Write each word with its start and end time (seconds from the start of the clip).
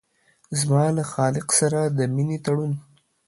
زما 0.59 0.83
له 0.97 1.03
خالق 1.13 1.47
سره 1.59 1.79
د 1.97 1.99
مينې 2.15 2.37
تړون 2.45 2.71